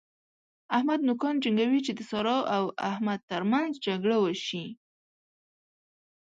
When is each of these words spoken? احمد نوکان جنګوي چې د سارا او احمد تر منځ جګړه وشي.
احمد 0.77 0.99
نوکان 1.09 1.35
جنګوي 1.43 1.79
چې 1.85 1.91
د 1.95 1.99
سارا 2.09 2.37
او 2.55 2.63
احمد 2.91 3.19
تر 3.31 3.41
منځ 3.51 3.71
جګړه 3.85 4.17
وشي. 4.23 4.65